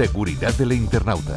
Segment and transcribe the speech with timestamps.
[0.00, 1.36] Seguridad del internauta.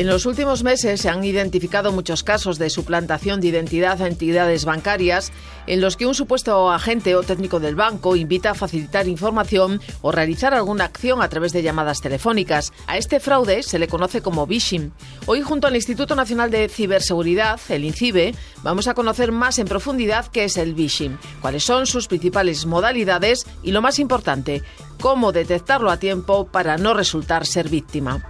[0.00, 4.64] En los últimos meses se han identificado muchos casos de suplantación de identidad a entidades
[4.64, 5.30] bancarias
[5.66, 10.10] en los que un supuesto agente o técnico del banco invita a facilitar información o
[10.10, 12.72] realizar alguna acción a través de llamadas telefónicas.
[12.86, 14.90] A este fraude se le conoce como phishing.
[15.26, 20.28] Hoy junto al Instituto Nacional de Ciberseguridad, el INCIBE, vamos a conocer más en profundidad
[20.28, 24.62] qué es el phishing, cuáles son sus principales modalidades y lo más importante,
[24.98, 28.24] cómo detectarlo a tiempo para no resultar ser víctima.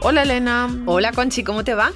[0.00, 0.68] Hola Elena.
[0.86, 1.92] Hola Conchi, ¿cómo te va?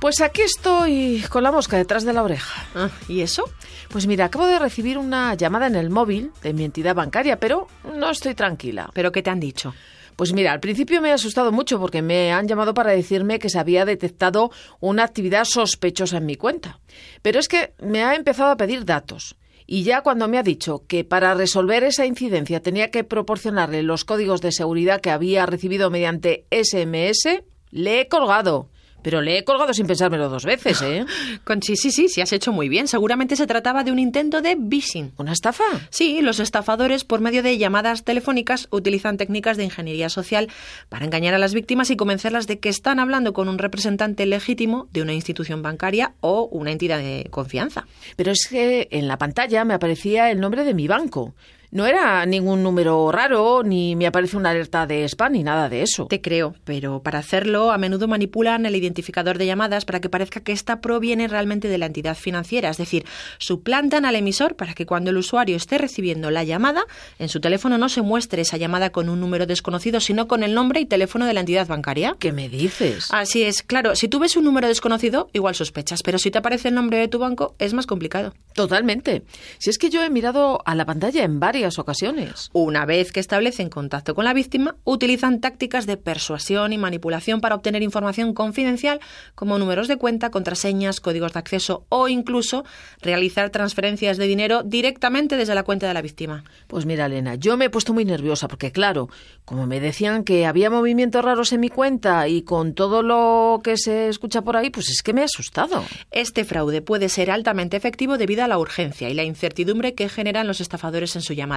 [0.00, 2.64] Pues aquí estoy con la mosca detrás de la oreja.
[2.74, 3.44] Ah, ¿Y eso?
[3.90, 7.68] Pues mira, acabo de recibir una llamada en el móvil de mi entidad bancaria, pero
[7.96, 8.90] no estoy tranquila.
[8.92, 9.74] ¿Pero qué te han dicho?
[10.16, 13.50] Pues mira, al principio me ha asustado mucho porque me han llamado para decirme que
[13.50, 14.50] se había detectado
[14.80, 16.80] una actividad sospechosa en mi cuenta.
[17.22, 19.36] Pero es que me ha empezado a pedir datos.
[19.66, 24.04] Y ya cuando me ha dicho que para resolver esa incidencia tenía que proporcionarle los
[24.04, 28.68] códigos de seguridad que había recibido mediante SMS, le he colgado.
[29.04, 31.04] Pero le he colgado sin pensármelo dos veces, ¿eh?
[31.44, 32.88] Conchi, sí, sí, sí, has hecho muy bien.
[32.88, 35.12] Seguramente se trataba de un intento de phishing.
[35.18, 35.62] ¿Una estafa?
[35.90, 40.48] Sí, los estafadores, por medio de llamadas telefónicas, utilizan técnicas de ingeniería social
[40.88, 44.88] para engañar a las víctimas y convencerlas de que están hablando con un representante legítimo
[44.90, 47.86] de una institución bancaria o una entidad de confianza.
[48.16, 51.34] Pero es que en la pantalla me aparecía el nombre de mi banco.
[51.74, 55.82] No era ningún número raro, ni me aparece una alerta de spam, ni nada de
[55.82, 56.06] eso.
[56.06, 60.38] Te creo, pero para hacerlo a menudo manipulan el identificador de llamadas para que parezca
[60.38, 63.04] que esta proviene realmente de la entidad financiera, es decir,
[63.38, 66.84] suplantan al emisor para que cuando el usuario esté recibiendo la llamada,
[67.18, 70.54] en su teléfono no se muestre esa llamada con un número desconocido, sino con el
[70.54, 72.14] nombre y teléfono de la entidad bancaria.
[72.20, 73.08] ¿Qué me dices?
[73.10, 76.68] Así es, claro, si tú ves un número desconocido, igual sospechas, pero si te aparece
[76.68, 78.32] el nombre de tu banco, es más complicado.
[78.52, 79.24] Totalmente.
[79.58, 82.50] Si es que yo he mirado a la pantalla en varias ocasiones.
[82.52, 87.54] Una vez que establecen contacto con la víctima, utilizan tácticas de persuasión y manipulación para
[87.54, 89.00] obtener información confidencial
[89.34, 92.64] como números de cuenta, contraseñas, códigos de acceso o incluso
[93.00, 96.44] realizar transferencias de dinero directamente desde la cuenta de la víctima.
[96.66, 99.08] Pues mira, Elena, yo me he puesto muy nerviosa porque, claro,
[99.44, 103.76] como me decían que había movimientos raros en mi cuenta y con todo lo que
[103.76, 105.84] se escucha por ahí, pues es que me he asustado.
[106.10, 110.46] Este fraude puede ser altamente efectivo debido a la urgencia y la incertidumbre que generan
[110.46, 111.53] los estafadores en su llamada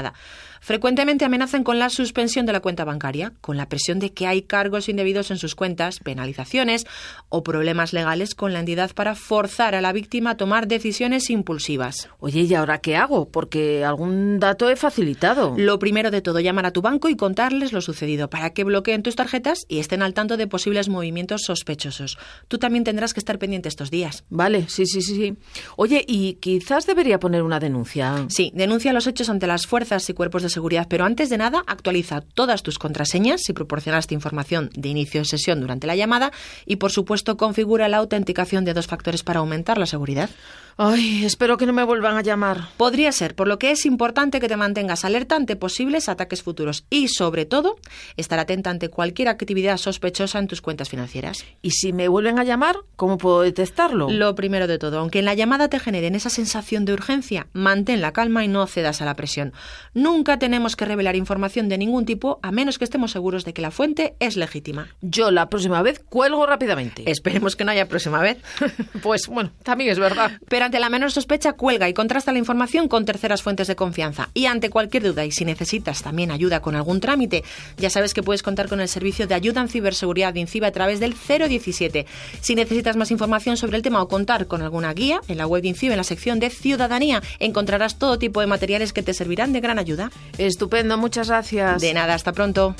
[0.61, 4.41] Frecuentemente amenazan con la suspensión de la cuenta bancaria, con la presión de que hay
[4.41, 6.85] cargos indebidos en sus cuentas, penalizaciones
[7.29, 12.09] o problemas legales con la entidad para forzar a la víctima a tomar decisiones impulsivas.
[12.19, 13.29] Oye, ¿y ahora qué hago?
[13.29, 15.53] Porque algún dato he facilitado.
[15.57, 19.03] Lo primero de todo, llamar a tu banco y contarles lo sucedido para que bloqueen
[19.03, 22.17] tus tarjetas y estén al tanto de posibles movimientos sospechosos.
[22.47, 24.23] Tú también tendrás que estar pendiente estos días.
[24.29, 25.35] Vale, sí, sí, sí.
[25.75, 28.25] Oye, ¿y quizás debería poner una denuncia?
[28.29, 31.63] Sí, denuncia los hechos ante las fuerzas y cuerpos de seguridad, pero antes de nada
[31.67, 36.31] actualiza todas tus contraseñas si proporcionaste información de inicio de sesión durante la llamada
[36.65, 40.31] y por supuesto configura la autenticación de dos factores para aumentar la seguridad.
[40.79, 42.69] Ay, espero que no me vuelvan a llamar.
[42.77, 46.85] Podría ser, por lo que es importante que te mantengas alerta ante posibles ataques futuros
[46.91, 47.77] y, sobre todo,
[48.15, 51.45] estar atenta ante cualquier actividad sospechosa en tus cuentas financieras.
[51.63, 54.07] ¿Y si me vuelven a llamar, cómo puedo detectarlo?
[54.11, 57.99] Lo primero de todo, aunque en la llamada te generen esa sensación de urgencia, mantén
[57.99, 59.53] la calma y no cedas a la presión.
[59.95, 63.63] Nunca tenemos que revelar información de ningún tipo a menos que estemos seguros de que
[63.63, 64.89] la fuente es legítima.
[65.01, 67.09] Yo la próxima vez cuelgo rápidamente.
[67.09, 68.37] Esperemos que no haya próxima vez.
[69.01, 70.33] pues bueno, también es verdad.
[70.47, 74.29] Pero ante la menor sospecha, cuelga y contrasta la información con terceras fuentes de confianza.
[74.33, 77.45] Y ante cualquier duda y si necesitas también ayuda con algún trámite,
[77.77, 80.71] ya sabes que puedes contar con el servicio de ayuda en ciberseguridad de INCIBE a
[80.71, 82.05] través del 017.
[82.41, 85.61] Si necesitas más información sobre el tema o contar con alguna guía, en la web
[85.61, 89.53] de INCIBE, en la sección de Ciudadanía, encontrarás todo tipo de materiales que te servirán
[89.53, 90.11] de gran ayuda.
[90.37, 91.81] Estupendo, muchas gracias.
[91.81, 92.75] De nada, hasta pronto.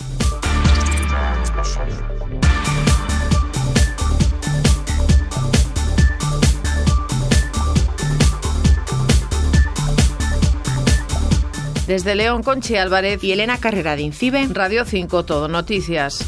[11.88, 16.20] Desde León, Conchi Álvarez y Elena Carrera de Incibe, Radio 5, Todo Noticias.